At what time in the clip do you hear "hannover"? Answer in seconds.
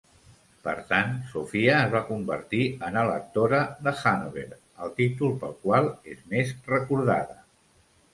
4.05-4.47